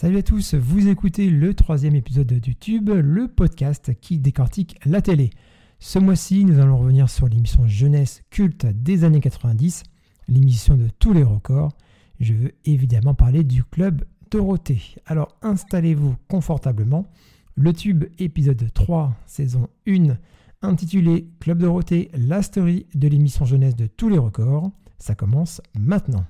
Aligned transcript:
Salut 0.00 0.18
à 0.18 0.22
tous, 0.22 0.54
vous 0.54 0.86
écoutez 0.86 1.28
le 1.28 1.54
troisième 1.54 1.96
épisode 1.96 2.28
de 2.28 2.36
YouTube, 2.36 2.88
le 2.88 3.26
podcast 3.26 3.90
qui 4.00 4.20
décortique 4.20 4.78
la 4.86 5.02
télé. 5.02 5.30
Ce 5.80 5.98
mois-ci, 5.98 6.44
nous 6.44 6.60
allons 6.60 6.78
revenir 6.78 7.10
sur 7.10 7.26
l'émission 7.26 7.66
jeunesse 7.66 8.22
culte 8.30 8.64
des 8.66 9.02
années 9.02 9.18
90, 9.18 9.82
l'émission 10.28 10.76
de 10.76 10.86
tous 11.00 11.12
les 11.12 11.24
records. 11.24 11.72
Je 12.20 12.32
veux 12.32 12.52
évidemment 12.64 13.14
parler 13.14 13.42
du 13.42 13.64
club 13.64 14.04
Dorothée. 14.30 14.94
Alors 15.04 15.36
installez-vous 15.42 16.14
confortablement. 16.28 17.04
Le 17.56 17.72
tube 17.72 18.04
épisode 18.20 18.72
3, 18.72 19.16
saison 19.26 19.68
1, 19.88 20.16
intitulé 20.62 21.28
Club 21.40 21.58
Dorothée, 21.58 22.08
la 22.14 22.42
story 22.42 22.86
de 22.94 23.08
l'émission 23.08 23.44
jeunesse 23.44 23.74
de 23.74 23.88
tous 23.88 24.08
les 24.08 24.18
records. 24.18 24.70
Ça 24.98 25.16
commence 25.16 25.60
maintenant. 25.76 26.24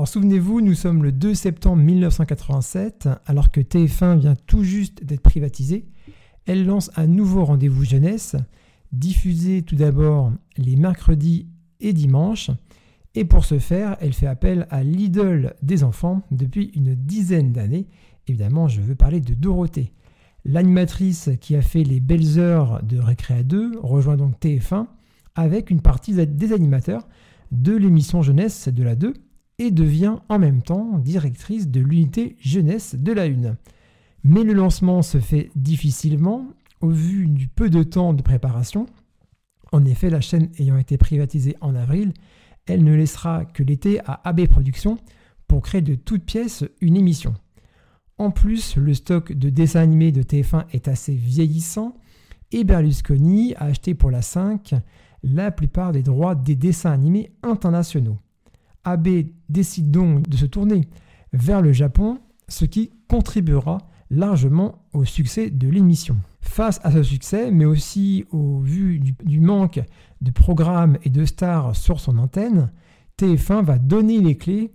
Alors 0.00 0.08
souvenez-vous, 0.08 0.62
nous 0.62 0.72
sommes 0.72 1.02
le 1.02 1.12
2 1.12 1.34
septembre 1.34 1.82
1987, 1.82 3.10
alors 3.26 3.50
que 3.50 3.60
TF1 3.60 4.18
vient 4.18 4.34
tout 4.46 4.64
juste 4.64 5.04
d'être 5.04 5.20
privatisé. 5.20 5.90
Elle 6.46 6.64
lance 6.64 6.90
un 6.96 7.06
nouveau 7.06 7.44
rendez-vous 7.44 7.84
jeunesse, 7.84 8.34
diffusé 8.92 9.60
tout 9.60 9.76
d'abord 9.76 10.32
les 10.56 10.76
mercredis 10.76 11.48
et 11.80 11.92
dimanches. 11.92 12.50
Et 13.14 13.26
pour 13.26 13.44
ce 13.44 13.58
faire, 13.58 13.98
elle 14.00 14.14
fait 14.14 14.26
appel 14.26 14.66
à 14.70 14.82
l'idole 14.82 15.52
des 15.60 15.84
enfants 15.84 16.22
depuis 16.30 16.72
une 16.74 16.94
dizaine 16.94 17.52
d'années. 17.52 17.86
Évidemment, 18.26 18.68
je 18.68 18.80
veux 18.80 18.94
parler 18.94 19.20
de 19.20 19.34
Dorothée. 19.34 19.92
L'animatrice 20.46 21.28
qui 21.42 21.56
a 21.56 21.60
fait 21.60 21.84
les 21.84 22.00
belles 22.00 22.38
heures 22.38 22.82
de 22.82 22.98
Récréa 22.98 23.42
2 23.42 23.80
rejoint 23.82 24.16
donc 24.16 24.40
TF1 24.40 24.86
avec 25.34 25.68
une 25.68 25.82
partie 25.82 26.14
des 26.14 26.52
animateurs 26.54 27.06
de 27.52 27.76
l'émission 27.76 28.22
jeunesse 28.22 28.68
de 28.68 28.82
la 28.82 28.94
2 28.94 29.12
et 29.60 29.70
devient 29.70 30.16
en 30.30 30.38
même 30.38 30.62
temps 30.62 30.98
directrice 30.98 31.68
de 31.68 31.80
l'unité 31.80 32.34
jeunesse 32.40 32.94
de 32.94 33.12
la 33.12 33.26
Une. 33.26 33.56
Mais 34.24 34.42
le 34.42 34.54
lancement 34.54 35.02
se 35.02 35.20
fait 35.20 35.50
difficilement 35.54 36.46
au 36.80 36.88
vu 36.88 37.28
du 37.28 37.46
peu 37.46 37.68
de 37.68 37.82
temps 37.82 38.14
de 38.14 38.22
préparation. 38.22 38.86
En 39.70 39.84
effet, 39.84 40.08
la 40.08 40.22
chaîne 40.22 40.48
ayant 40.58 40.78
été 40.78 40.96
privatisée 40.96 41.56
en 41.60 41.74
avril, 41.74 42.14
elle 42.66 42.82
ne 42.84 42.94
laissera 42.94 43.44
que 43.44 43.62
l'été 43.62 44.00
à 44.06 44.22
AB 44.24 44.46
Productions 44.46 44.96
pour 45.46 45.60
créer 45.60 45.82
de 45.82 45.94
toutes 45.94 46.24
pièces 46.24 46.64
une 46.80 46.96
émission. 46.96 47.34
En 48.16 48.30
plus, 48.30 48.76
le 48.76 48.94
stock 48.94 49.30
de 49.30 49.50
dessins 49.50 49.80
animés 49.80 50.10
de 50.10 50.22
TF1 50.22 50.64
est 50.72 50.88
assez 50.88 51.14
vieillissant 51.14 51.94
et 52.50 52.64
Berlusconi 52.64 53.54
a 53.56 53.64
acheté 53.64 53.94
pour 53.94 54.10
la 54.10 54.22
5 54.22 54.74
la 55.22 55.50
plupart 55.50 55.92
des 55.92 56.02
droits 56.02 56.34
des 56.34 56.56
dessins 56.56 56.92
animés 56.92 57.32
internationaux. 57.42 58.16
AB 58.84 59.08
décide 59.48 59.90
donc 59.90 60.28
de 60.28 60.36
se 60.36 60.46
tourner 60.46 60.88
vers 61.32 61.62
le 61.62 61.72
Japon, 61.72 62.18
ce 62.48 62.64
qui 62.64 62.90
contribuera 63.08 63.78
largement 64.10 64.82
au 64.92 65.04
succès 65.04 65.50
de 65.50 65.68
l'émission. 65.68 66.16
Face 66.40 66.80
à 66.82 66.90
ce 66.90 67.02
succès, 67.02 67.50
mais 67.50 67.64
aussi 67.64 68.24
au 68.30 68.58
vu 68.58 68.98
du, 68.98 69.40
manque 69.40 69.80
de 70.20 70.30
programmes 70.30 70.98
et 71.04 71.10
de 71.10 71.24
stars 71.24 71.76
sur 71.76 72.00
son 72.00 72.18
antenne, 72.18 72.72
TF1 73.18 73.62
va 73.62 73.78
donner 73.78 74.20
les 74.20 74.36
clés 74.36 74.72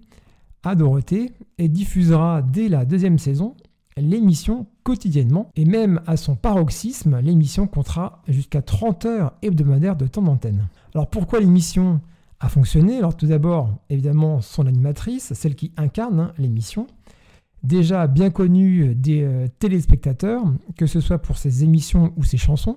à 0.63 0.75
Dorothée 0.75 1.33
et 1.57 1.67
diffusera 1.67 2.41
dès 2.41 2.69
la 2.69 2.85
deuxième 2.85 3.19
saison 3.19 3.55
l'émission 3.97 4.67
quotidiennement 4.83 5.51
et 5.55 5.65
même 5.65 6.01
à 6.05 6.17
son 6.17 6.35
paroxysme, 6.35 7.19
l'émission 7.21 7.67
comptera 7.67 8.21
jusqu'à 8.27 8.61
30 8.61 9.05
heures 9.05 9.33
hebdomadaires 9.41 9.95
de 9.95 10.07
temps 10.07 10.21
d'antenne. 10.21 10.67
Alors 10.94 11.09
pourquoi 11.09 11.39
l'émission 11.39 12.01
a 12.45 12.50
fonctionné. 12.50 12.97
Alors 12.97 13.17
tout 13.17 13.28
d'abord, 13.28 13.79
évidemment, 13.89 14.41
son 14.41 14.67
animatrice, 14.67 15.33
celle 15.33 15.56
qui 15.56 15.72
incarne 15.78 16.19
hein, 16.19 16.33
l'émission, 16.38 16.88
déjà 17.63 18.07
bien 18.07 18.29
connue 18.29 18.94
des 18.94 19.23
euh, 19.23 19.47
téléspectateurs, 19.59 20.44
que 20.78 20.85
ce 20.85 21.01
soit 21.01 21.19
pour 21.19 21.38
ses 21.38 21.63
émissions 21.63 22.13
ou 22.16 22.23
ses 22.23 22.38
chansons, 22.38 22.75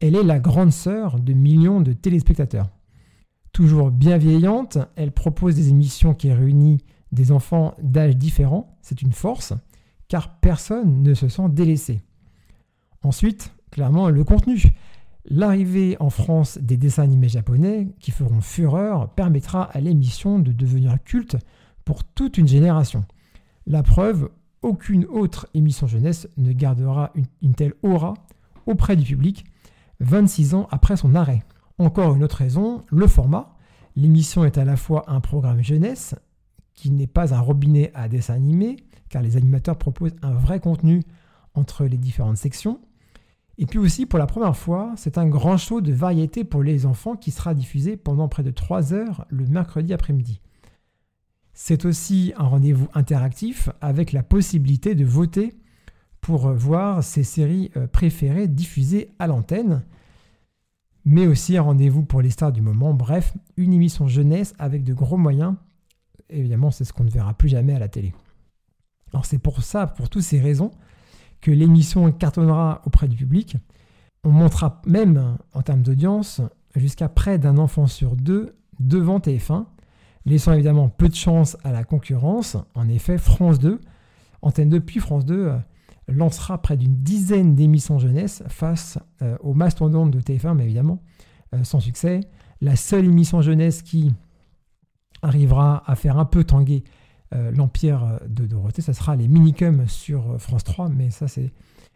elle 0.00 0.16
est 0.16 0.24
la 0.24 0.38
grande 0.38 0.72
sœur 0.72 1.20
de 1.20 1.34
millions 1.34 1.82
de 1.82 1.92
téléspectateurs. 1.92 2.70
Toujours 3.52 3.90
bienveillante, 3.90 4.78
elle 4.96 5.12
propose 5.12 5.56
des 5.56 5.68
émissions 5.68 6.14
qui 6.14 6.32
réunissent 6.32 6.80
des 7.12 7.32
enfants 7.32 7.74
d'âges 7.82 8.16
différents, 8.16 8.78
c'est 8.80 9.02
une 9.02 9.12
force, 9.12 9.52
car 10.08 10.38
personne 10.40 11.02
ne 11.02 11.12
se 11.12 11.28
sent 11.28 11.48
délaissé. 11.50 12.00
Ensuite, 13.02 13.52
clairement, 13.70 14.08
le 14.08 14.24
contenu. 14.24 14.62
L'arrivée 15.26 15.96
en 16.00 16.10
France 16.10 16.58
des 16.58 16.76
dessins 16.76 17.02
animés 17.02 17.28
japonais 17.28 17.88
qui 18.00 18.10
feront 18.10 18.40
fureur 18.40 19.10
permettra 19.10 19.64
à 19.64 19.80
l'émission 19.80 20.38
de 20.38 20.52
devenir 20.52 20.96
culte 21.04 21.36
pour 21.84 22.04
toute 22.04 22.38
une 22.38 22.48
génération. 22.48 23.04
La 23.66 23.82
preuve, 23.82 24.30
aucune 24.62 25.04
autre 25.06 25.46
émission 25.54 25.86
jeunesse 25.86 26.28
ne 26.36 26.52
gardera 26.52 27.12
une, 27.42 27.54
telle 27.54 27.74
aura 27.82 28.14
auprès 28.66 28.96
du 28.96 29.04
public 29.04 29.44
26 30.00 30.54
ans 30.54 30.68
après 30.70 30.96
son 30.96 31.14
arrêt. 31.14 31.42
Encore 31.78 32.14
une 32.14 32.24
autre 32.24 32.36
raison, 32.36 32.84
le 32.88 33.06
format. 33.06 33.56
L'émission 33.96 34.44
est 34.44 34.58
à 34.58 34.64
la 34.64 34.76
fois 34.76 35.04
un 35.08 35.20
programme 35.20 35.62
jeunesse, 35.62 36.14
qui 36.74 36.90
n'est 36.90 37.06
pas 37.06 37.34
un 37.34 37.40
robinet 37.40 37.90
à 37.94 38.08
dessins 38.08 38.34
animés, 38.34 38.76
car 39.08 39.22
les 39.22 39.36
animateurs 39.36 39.76
proposent 39.76 40.16
un 40.22 40.32
vrai 40.32 40.60
contenu 40.60 41.02
entre 41.54 41.84
les 41.84 41.98
différentes 41.98 42.36
sections, 42.36 42.80
et 43.60 43.66
puis 43.66 43.78
aussi, 43.78 44.06
pour 44.06 44.18
la 44.18 44.26
première 44.26 44.56
fois, 44.56 44.94
c'est 44.96 45.18
un 45.18 45.28
grand 45.28 45.58
show 45.58 45.82
de 45.82 45.92
variété 45.92 46.44
pour 46.44 46.62
les 46.62 46.86
enfants 46.86 47.14
qui 47.14 47.30
sera 47.30 47.52
diffusé 47.52 47.98
pendant 47.98 48.26
près 48.26 48.42
de 48.42 48.50
3 48.50 48.94
heures 48.94 49.26
le 49.28 49.46
mercredi 49.46 49.92
après-midi. 49.92 50.40
C'est 51.52 51.84
aussi 51.84 52.32
un 52.38 52.46
rendez-vous 52.46 52.88
interactif 52.94 53.68
avec 53.82 54.12
la 54.12 54.22
possibilité 54.22 54.94
de 54.94 55.04
voter 55.04 55.58
pour 56.22 56.50
voir 56.52 57.04
ses 57.04 57.22
séries 57.22 57.70
euh, 57.76 57.86
préférées 57.86 58.48
diffusées 58.48 59.10
à 59.18 59.26
l'antenne, 59.26 59.84
mais 61.04 61.26
aussi 61.26 61.58
un 61.58 61.62
rendez-vous 61.62 62.02
pour 62.02 62.22
les 62.22 62.30
stars 62.30 62.52
du 62.52 62.62
moment. 62.62 62.94
Bref, 62.94 63.34
une 63.58 63.74
émission 63.74 64.08
jeunesse 64.08 64.54
avec 64.58 64.84
de 64.84 64.94
gros 64.94 65.18
moyens. 65.18 65.54
Évidemment, 66.30 66.70
c'est 66.70 66.84
ce 66.84 66.94
qu'on 66.94 67.04
ne 67.04 67.10
verra 67.10 67.34
plus 67.34 67.50
jamais 67.50 67.74
à 67.74 67.78
la 67.78 67.88
télé. 67.88 68.14
Alors 69.12 69.26
c'est 69.26 69.38
pour 69.38 69.62
ça, 69.62 69.86
pour 69.86 70.08
toutes 70.08 70.22
ces 70.22 70.40
raisons, 70.40 70.70
que 71.40 71.50
l'émission 71.50 72.10
cartonnera 72.12 72.82
auprès 72.84 73.08
du 73.08 73.16
public. 73.16 73.56
On 74.24 74.30
montera 74.30 74.82
même, 74.86 75.38
en 75.54 75.62
termes 75.62 75.82
d'audience, 75.82 76.40
jusqu'à 76.76 77.08
près 77.08 77.38
d'un 77.38 77.56
enfant 77.58 77.86
sur 77.86 78.16
deux 78.16 78.54
devant 78.78 79.18
TF1, 79.18 79.64
laissant 80.26 80.52
évidemment 80.52 80.88
peu 80.88 81.08
de 81.08 81.14
chance 81.14 81.56
à 81.64 81.72
la 81.72 81.84
concurrence. 81.84 82.56
En 82.74 82.88
effet, 82.88 83.18
France 83.18 83.58
2, 83.58 83.80
Antenne 84.42 84.68
2 84.68 84.80
puis 84.80 85.00
France 85.00 85.24
2 85.24 85.34
euh, 85.34 85.58
lancera 86.08 86.60
près 86.60 86.76
d'une 86.76 86.96
dizaine 86.96 87.54
d'émissions 87.54 87.98
jeunesse 87.98 88.42
face 88.48 88.98
euh, 89.22 89.36
aux 89.40 89.54
de 89.54 90.20
TF1, 90.20 90.54
mais 90.54 90.64
évidemment 90.64 91.02
euh, 91.54 91.64
sans 91.64 91.80
succès. 91.80 92.20
La 92.60 92.76
seule 92.76 93.04
émission 93.04 93.42
jeunesse 93.42 93.82
qui 93.82 94.12
arrivera 95.22 95.82
à 95.86 95.94
faire 95.96 96.18
un 96.18 96.24
peu 96.24 96.44
tanguer 96.44 96.84
euh, 97.32 97.52
l'Empire 97.52 98.18
de 98.28 98.44
Dorothée, 98.46 98.82
ça 98.82 98.92
sera 98.92 99.14
les 99.14 99.28
Minicums 99.28 99.86
sur 99.86 100.32
euh, 100.32 100.38
France 100.38 100.64
3, 100.64 100.88
mais 100.88 101.10
ça, 101.10 101.28
c'est 101.28 101.52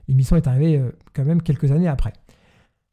l'émission 0.06 0.37
est 0.37 0.47
arrivée 0.47 0.78
euh, 0.78 0.93
quand 1.12 1.25
même 1.25 1.43
quelques 1.43 1.72
années 1.72 1.89
après. 1.89 2.12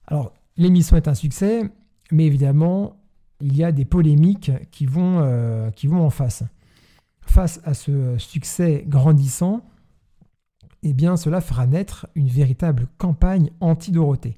Alors, 0.07 0.34
l'émission 0.57 0.97
est 0.97 1.07
un 1.07 1.13
succès, 1.13 1.69
mais 2.12 2.25
évidemment, 2.25 3.00
il 3.41 3.56
y 3.56 3.63
a 3.63 3.72
des 3.72 3.85
polémiques 3.85 4.51
qui 4.72 4.85
vont, 4.85 5.72
qui 5.75 5.88
vont 5.88 6.03
en 6.06 6.12
face. 6.12 6.44
Face 7.22 7.59
à 7.63 7.74
ce 7.74 8.18
succès 8.19 8.83
grandissant, 8.88 9.62
eh 10.83 10.94
bien, 10.94 11.18
cela 11.18 11.42
fera 11.42 11.66
naître 11.66 12.07
une 12.13 12.27
véritable 12.27 12.88
campagne 12.98 13.50
anti-Dorothée. 13.60 14.38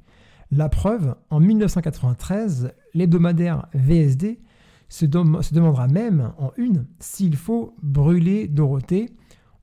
La 0.52 0.70
preuve, 0.70 1.16
en 1.30 1.40
1993, 1.40 2.74
l'hebdomadaire 2.94 3.68
VSD 3.74 4.40
se, 4.94 5.06
demandera 5.06 5.88
même 5.88 6.34
en 6.38 6.52
une 6.56 6.86
s'il 7.00 7.36
faut 7.36 7.76
brûler 7.82 8.48
Dorothée. 8.48 9.10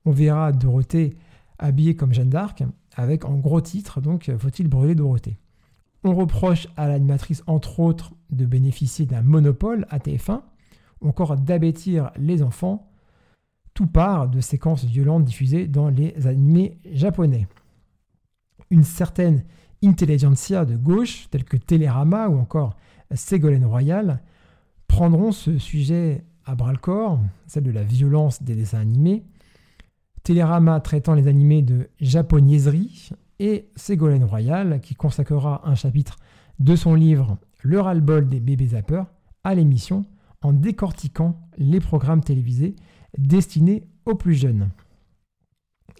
On 0.03 0.11
verra 0.11 0.51
Dorothée 0.51 1.15
habillée 1.57 1.95
comme 1.95 2.13
Jeanne 2.13 2.29
d'Arc, 2.29 2.63
avec 2.95 3.23
en 3.23 3.37
gros 3.37 3.61
titre, 3.61 4.01
donc 4.01 4.29
faut-il 4.37 4.67
brûler 4.67 4.93
Dorothée? 4.93 5.37
On 6.03 6.15
reproche 6.15 6.67
à 6.75 6.87
l'animatrice, 6.87 7.43
entre 7.47 7.79
autres, 7.79 8.11
de 8.29 8.45
bénéficier 8.45 9.05
d'un 9.05 9.21
monopole 9.21 9.85
à 9.89 9.99
TF1, 9.99 10.41
ou 10.99 11.07
encore 11.07 11.37
d'abêtir 11.37 12.11
les 12.17 12.43
enfants, 12.43 12.91
tout 13.73 13.87
part 13.87 14.27
de 14.27 14.41
séquences 14.41 14.83
violentes 14.83 15.23
diffusées 15.23 15.65
dans 15.65 15.87
les 15.87 16.27
animés 16.27 16.77
japonais. 16.91 17.47
Une 18.69 18.83
certaine 18.83 19.45
intelligentsia 19.81 20.65
de 20.65 20.75
gauche, 20.75 21.29
telle 21.29 21.45
que 21.45 21.57
Télérama 21.57 22.27
ou 22.27 22.37
encore 22.37 22.75
Ségolène 23.13 23.65
Royal, 23.65 24.21
prendront 24.91 25.31
ce 25.31 25.57
sujet 25.57 26.25
à 26.43 26.53
bras 26.53 26.73
le 26.73 26.77
corps, 26.77 27.17
celle 27.47 27.63
de 27.63 27.71
la 27.71 27.81
violence 27.81 28.43
des 28.43 28.55
dessins 28.55 28.81
animés. 28.81 29.23
Télérama 30.21 30.81
traitant 30.81 31.13
les 31.13 31.29
animés 31.29 31.61
de 31.61 31.89
japonaiserie 32.01 33.09
et 33.39 33.69
Ségolène 33.77 34.25
Royal 34.25 34.81
qui 34.81 34.95
consacrera 34.95 35.61
un 35.63 35.75
chapitre 35.75 36.17
de 36.59 36.75
son 36.75 36.93
livre 36.93 37.37
Le 37.63 37.79
ras-le-bol 37.79 38.27
des 38.27 38.41
bébés 38.41 38.67
zappeurs 38.67 39.07
à 39.45 39.55
l'émission 39.55 40.03
en 40.41 40.51
décortiquant 40.51 41.39
les 41.57 41.79
programmes 41.79 42.21
télévisés 42.21 42.75
destinés 43.17 43.87
aux 44.05 44.15
plus 44.15 44.35
jeunes. 44.35 44.71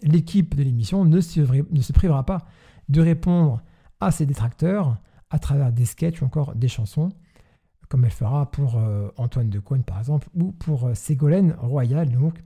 L'équipe 0.03 0.53
de 0.53 0.63
l'émission 0.63 1.05
ne 1.05 1.21
se, 1.21 1.93
privera 1.93 2.25
pas 2.25 2.45
de 2.89 2.99
répondre 2.99 3.61
à 4.01 4.11
ses 4.11 4.25
détracteurs 4.25 4.97
à 5.29 5.39
travers 5.39 5.71
des 5.71 5.85
sketchs 5.85 6.21
ou 6.21 6.25
encore 6.25 6.55
des 6.55 6.67
chansons, 6.67 7.13
comme 7.91 8.05
elle 8.05 8.11
fera 8.11 8.49
pour 8.49 8.77
euh, 8.77 9.09
Antoine 9.17 9.49
de 9.49 9.59
Caunes 9.59 9.83
par 9.83 9.99
exemple, 9.99 10.29
ou 10.33 10.53
pour 10.53 10.87
euh, 10.87 10.93
Ségolène 10.93 11.57
Royal. 11.59 12.09
Donc, 12.09 12.41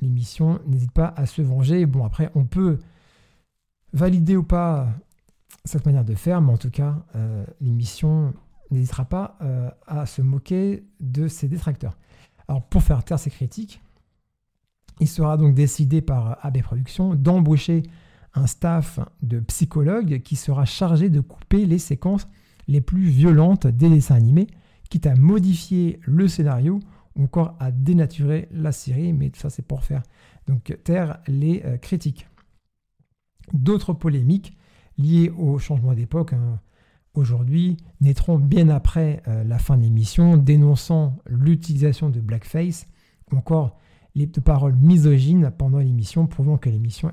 l'émission 0.00 0.60
n'hésite 0.66 0.92
pas 0.92 1.12
à 1.14 1.26
se 1.26 1.42
venger. 1.42 1.84
Bon, 1.84 2.06
après, 2.06 2.30
on 2.34 2.46
peut 2.46 2.78
valider 3.92 4.34
ou 4.34 4.42
pas 4.42 4.88
cette 5.66 5.84
manière 5.84 6.06
de 6.06 6.14
faire, 6.14 6.40
mais 6.40 6.52
en 6.52 6.56
tout 6.56 6.70
cas, 6.70 7.04
euh, 7.16 7.44
l'émission 7.60 8.32
n'hésitera 8.70 9.04
pas 9.04 9.38
à 9.86 10.06
se 10.06 10.22
moquer 10.22 10.88
de 10.98 11.28
ses 11.28 11.46
détracteurs. 11.46 11.96
Alors, 12.48 12.62
pour 12.66 12.82
faire 12.82 13.04
taire 13.04 13.18
ces 13.18 13.30
critiques, 13.30 13.80
il 14.98 15.06
sera 15.06 15.36
donc 15.36 15.54
décidé 15.54 16.00
par 16.00 16.44
AB 16.44 16.62
Productions 16.62 17.14
d'embaucher 17.14 17.84
un 18.34 18.48
staff 18.48 18.98
de 19.22 19.38
psychologues 19.38 20.20
qui 20.22 20.34
sera 20.34 20.64
chargé 20.64 21.10
de 21.10 21.20
couper 21.20 21.64
les 21.64 21.78
séquences 21.78 22.26
les 22.68 22.80
plus 22.80 23.08
violentes 23.08 23.66
des 23.66 23.88
dessins 23.88 24.16
animés, 24.16 24.48
quitte 24.90 25.06
à 25.06 25.14
modifier 25.14 26.00
le 26.04 26.28
scénario 26.28 26.80
ou 27.16 27.24
encore 27.24 27.56
à 27.60 27.70
dénaturer 27.70 28.48
la 28.50 28.72
série, 28.72 29.12
mais 29.12 29.30
ça 29.34 29.50
c'est 29.50 29.66
pour 29.66 29.84
faire 29.84 30.02
donc 30.46 30.76
taire 30.84 31.20
les 31.26 31.62
euh, 31.64 31.76
critiques. 31.76 32.28
D'autres 33.52 33.92
polémiques 33.92 34.56
liées 34.98 35.30
au 35.30 35.58
changement 35.58 35.94
d'époque 35.94 36.32
hein, 36.32 36.60
aujourd'hui 37.14 37.76
naîtront 38.00 38.38
bien 38.38 38.68
après 38.68 39.22
euh, 39.28 39.44
la 39.44 39.58
fin 39.58 39.76
de 39.76 39.82
l'émission, 39.82 40.36
dénonçant 40.36 41.18
l'utilisation 41.28 42.10
de 42.10 42.20
blackface 42.20 42.86
ou 43.30 43.36
encore 43.36 43.78
les 44.14 44.26
paroles 44.26 44.76
misogynes 44.76 45.50
pendant 45.56 45.78
l'émission, 45.78 46.26
prouvant 46.26 46.56
que 46.56 46.70
l'émission 46.70 47.12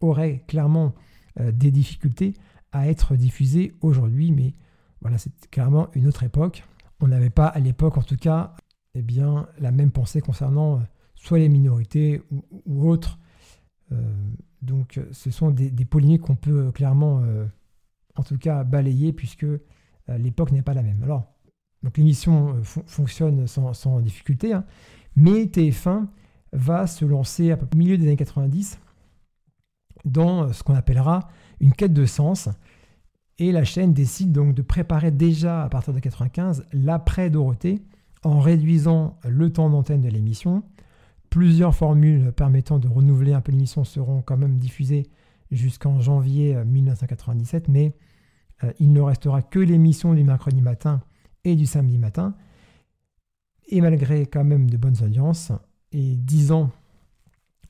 aurait 0.00 0.44
clairement 0.46 0.94
euh, 1.40 1.52
des 1.52 1.70
difficultés 1.70 2.34
à 2.72 2.88
être 2.88 3.16
diffusée 3.16 3.74
aujourd'hui, 3.80 4.32
mais 4.32 4.54
voilà, 5.00 5.18
c'est 5.18 5.32
clairement 5.50 5.88
une 5.94 6.06
autre 6.06 6.22
époque. 6.22 6.64
On 7.00 7.08
n'avait 7.08 7.30
pas 7.30 7.46
à 7.46 7.58
l'époque, 7.58 7.98
en 7.98 8.02
tout 8.02 8.16
cas, 8.16 8.54
eh 8.94 9.02
bien, 9.02 9.48
la 9.58 9.70
même 9.70 9.90
pensée 9.90 10.20
concernant 10.20 10.76
euh, 10.76 10.82
soit 11.14 11.38
les 11.38 11.48
minorités 11.48 12.22
ou, 12.30 12.88
autres. 12.88 13.18
Euh, 13.92 14.14
donc, 14.62 15.00
ce 15.12 15.30
sont 15.30 15.50
des, 15.50 15.70
polémiques 15.84 16.22
qu'on 16.22 16.36
peut 16.36 16.72
clairement, 16.72 17.22
en 18.16 18.22
tout 18.24 18.38
cas, 18.38 18.64
balayer 18.64 19.12
puisque 19.12 19.46
l'époque 20.08 20.50
n'est 20.50 20.62
pas 20.62 20.74
la 20.74 20.82
même. 20.82 21.02
Alors, 21.04 21.36
donc 21.82 21.98
l'émission 21.98 22.56
fonctionne 22.64 23.46
sans, 23.46 24.00
difficulté, 24.00 24.52
hein, 24.52 24.64
mais 25.14 25.44
TF1 25.44 26.06
va 26.52 26.86
se 26.86 27.04
lancer 27.04 27.52
à 27.52 27.56
peu 27.56 27.66
au 27.72 27.78
milieu 27.78 27.96
des 27.96 28.06
années 28.06 28.16
90 28.16 28.80
dans 30.06 30.52
ce 30.52 30.62
qu'on 30.62 30.74
appellera 30.74 31.28
une 31.60 31.72
quête 31.72 31.92
de 31.92 32.06
sens. 32.06 32.48
Et 33.38 33.52
la 33.52 33.64
chaîne 33.64 33.92
décide 33.92 34.32
donc 34.32 34.54
de 34.54 34.62
préparer 34.62 35.10
déjà 35.10 35.62
à 35.62 35.68
partir 35.68 35.92
de 35.92 35.98
95 35.98 36.64
l'après 36.72 37.28
Dorothée 37.28 37.82
en 38.22 38.40
réduisant 38.40 39.18
le 39.28 39.52
temps 39.52 39.68
d'antenne 39.68 40.00
de 40.00 40.08
l'émission. 40.08 40.62
Plusieurs 41.28 41.74
formules 41.74 42.32
permettant 42.32 42.78
de 42.78 42.88
renouveler 42.88 43.34
un 43.34 43.42
peu 43.42 43.52
l'émission 43.52 43.84
seront 43.84 44.22
quand 44.22 44.38
même 44.38 44.56
diffusées 44.56 45.10
jusqu'en 45.50 46.00
janvier 46.00 46.56
1997, 46.64 47.68
mais 47.68 47.94
euh, 48.64 48.72
il 48.80 48.92
ne 48.92 49.00
restera 49.00 49.42
que 49.42 49.58
l'émission 49.58 50.14
du 50.14 50.24
mercredi 50.24 50.62
matin 50.62 51.02
et 51.44 51.56
du 51.56 51.66
samedi 51.66 51.98
matin. 51.98 52.34
Et 53.68 53.80
malgré 53.80 54.26
quand 54.26 54.44
même 54.44 54.70
de 54.70 54.76
bonnes 54.76 55.02
audiences, 55.02 55.52
et 55.92 56.16
10 56.16 56.52
ans 56.52 56.70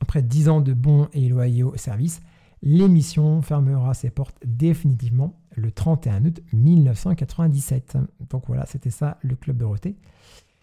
après 0.00 0.22
10 0.22 0.48
ans 0.48 0.60
de 0.60 0.72
bons 0.72 1.08
et 1.12 1.28
loyaux 1.28 1.72
services, 1.76 2.20
l'émission 2.62 3.42
fermera 3.42 3.94
ses 3.94 4.10
portes 4.10 4.38
définitivement 4.44 5.38
le 5.56 5.70
31 5.70 6.24
août 6.24 6.40
1997. 6.52 7.98
Donc 8.30 8.44
voilà, 8.46 8.66
c'était 8.66 8.90
ça 8.90 9.18
le 9.22 9.36
Club 9.36 9.58
Dorothée. 9.58 9.96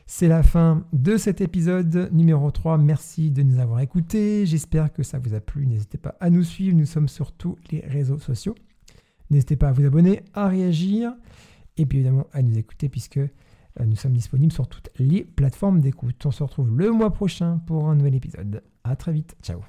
C'est 0.05 0.27
la 0.27 0.43
fin 0.43 0.85
de 0.91 1.17
cet 1.17 1.39
épisode 1.39 2.09
numéro 2.11 2.51
3. 2.51 2.77
Merci 2.77 3.31
de 3.31 3.41
nous 3.41 3.59
avoir 3.59 3.79
écoutés. 3.79 4.45
J'espère 4.45 4.91
que 4.91 5.01
ça 5.01 5.17
vous 5.17 5.33
a 5.33 5.39
plu. 5.39 5.65
N'hésitez 5.65 5.97
pas 5.97 6.15
à 6.19 6.29
nous 6.29 6.43
suivre. 6.43 6.75
Nous 6.75 6.85
sommes 6.85 7.07
sur 7.07 7.31
tous 7.31 7.57
les 7.71 7.79
réseaux 7.79 8.19
sociaux. 8.19 8.53
N'hésitez 9.29 9.55
pas 9.55 9.69
à 9.69 9.71
vous 9.71 9.85
abonner, 9.85 10.21
à 10.33 10.47
réagir 10.47 11.13
et 11.77 11.85
puis 11.85 11.99
évidemment 11.99 12.27
à 12.33 12.41
nous 12.41 12.57
écouter 12.57 12.89
puisque 12.89 13.19
nous 13.79 13.95
sommes 13.95 14.13
disponibles 14.13 14.53
sur 14.53 14.67
toutes 14.67 14.89
les 14.97 15.23
plateformes 15.23 15.79
d'écoute. 15.79 16.25
On 16.25 16.31
se 16.31 16.43
retrouve 16.43 16.75
le 16.77 16.91
mois 16.91 17.11
prochain 17.11 17.59
pour 17.65 17.89
un 17.89 17.95
nouvel 17.95 18.15
épisode. 18.15 18.63
À 18.83 18.95
très 18.95 19.13
vite. 19.13 19.35
Ciao. 19.41 19.61